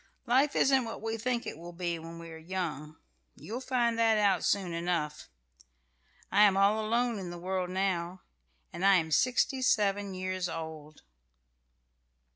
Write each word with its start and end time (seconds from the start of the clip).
Life 0.25 0.55
isn't 0.55 0.83
what 0.85 0.99
we 0.99 1.15
think 1.15 1.45
it 1.45 1.59
will 1.59 1.73
be 1.73 1.99
when 1.99 2.17
we 2.17 2.31
are 2.31 2.35
young. 2.39 2.95
You'll 3.35 3.61
find 3.61 3.99
that 3.99 4.17
out 4.17 4.43
soon 4.43 4.73
enough. 4.73 5.29
I 6.31 6.41
am 6.41 6.57
all 6.57 6.83
alone 6.83 7.19
in 7.19 7.29
the 7.29 7.37
world 7.37 7.69
now, 7.69 8.21
and 8.73 8.83
I 8.83 8.95
am 8.95 9.11
sixty 9.11 9.61
seven 9.61 10.15
years 10.15 10.49
old." 10.49 11.03